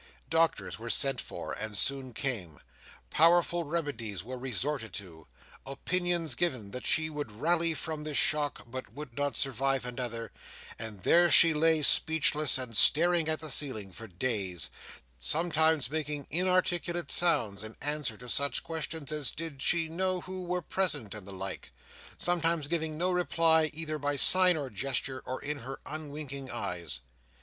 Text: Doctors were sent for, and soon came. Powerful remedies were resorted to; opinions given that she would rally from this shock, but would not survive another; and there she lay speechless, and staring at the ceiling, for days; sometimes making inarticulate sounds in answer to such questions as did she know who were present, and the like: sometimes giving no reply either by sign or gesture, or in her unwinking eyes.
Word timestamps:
Doctors 0.31 0.79
were 0.79 0.89
sent 0.89 1.21
for, 1.21 1.51
and 1.53 1.77
soon 1.77 2.11
came. 2.11 2.59
Powerful 3.11 3.65
remedies 3.65 4.23
were 4.23 4.35
resorted 4.35 4.93
to; 4.93 5.27
opinions 5.63 6.33
given 6.33 6.71
that 6.71 6.87
she 6.87 7.07
would 7.11 7.31
rally 7.31 7.75
from 7.75 8.03
this 8.03 8.17
shock, 8.17 8.63
but 8.65 8.91
would 8.93 9.15
not 9.15 9.37
survive 9.37 9.85
another; 9.85 10.31
and 10.79 11.01
there 11.01 11.29
she 11.29 11.53
lay 11.53 11.83
speechless, 11.83 12.57
and 12.57 12.75
staring 12.75 13.29
at 13.29 13.41
the 13.41 13.51
ceiling, 13.51 13.91
for 13.91 14.07
days; 14.07 14.71
sometimes 15.19 15.87
making 15.91 16.25
inarticulate 16.31 17.11
sounds 17.11 17.63
in 17.63 17.77
answer 17.79 18.17
to 18.17 18.27
such 18.27 18.63
questions 18.63 19.11
as 19.11 19.29
did 19.29 19.61
she 19.61 19.87
know 19.87 20.21
who 20.21 20.43
were 20.45 20.63
present, 20.63 21.13
and 21.13 21.27
the 21.27 21.31
like: 21.31 21.71
sometimes 22.17 22.65
giving 22.65 22.97
no 22.97 23.11
reply 23.11 23.69
either 23.71 23.99
by 23.99 24.15
sign 24.15 24.57
or 24.57 24.71
gesture, 24.71 25.21
or 25.27 25.39
in 25.43 25.59
her 25.59 25.79
unwinking 25.85 26.49
eyes. 26.49 27.01